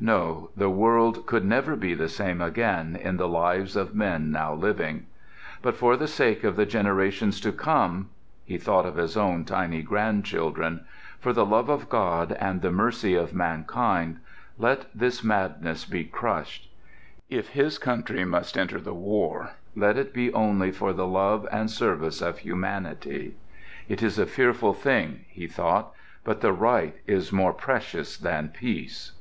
No, 0.00 0.50
the 0.56 0.68
world 0.68 1.26
could 1.26 1.44
never 1.44 1.76
be 1.76 1.94
the 1.94 2.08
same 2.08 2.40
again 2.40 2.96
in 2.96 3.18
the 3.18 3.28
lives 3.28 3.76
of 3.76 3.94
men 3.94 4.32
now 4.32 4.52
living. 4.52 5.06
But 5.62 5.76
for 5.76 5.96
the 5.96 6.08
sake 6.08 6.42
of 6.42 6.56
the 6.56 6.66
generations 6.66 7.40
to 7.42 7.52
come—he 7.52 8.58
thought 8.58 8.84
of 8.84 8.96
his 8.96 9.16
own 9.16 9.44
tiny 9.44 9.82
grandchildren—for 9.82 11.32
the 11.32 11.46
love 11.46 11.68
of 11.68 11.88
God 11.88 12.32
and 12.32 12.62
the 12.62 12.72
mercy 12.72 13.14
of 13.14 13.32
mankind, 13.32 14.18
let 14.58 14.86
this 14.92 15.22
madness 15.22 15.84
be 15.84 16.02
crushed. 16.02 16.68
If 17.30 17.50
his 17.50 17.78
country 17.78 18.24
must 18.24 18.58
enter 18.58 18.80
the 18.80 18.92
war 18.92 19.50
let 19.76 19.96
it 19.96 20.12
be 20.12 20.32
only 20.34 20.72
for 20.72 20.92
the 20.92 21.06
love 21.06 21.46
and 21.52 21.70
service 21.70 22.20
of 22.20 22.38
humanity. 22.38 23.36
"It 23.88 24.02
is 24.02 24.18
a 24.18 24.26
fearful 24.26 24.74
thing," 24.74 25.26
he 25.28 25.46
thought, 25.46 25.92
"but 26.24 26.40
the 26.40 26.52
right 26.52 26.96
is 27.06 27.30
more 27.30 27.52
precious 27.52 28.16
than 28.16 28.48
peace." 28.48 29.12